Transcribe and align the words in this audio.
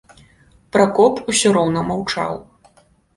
Пракоп 0.77 1.21
усё 1.33 1.51
роўна 1.57 1.83
маўчаў. 1.91 2.33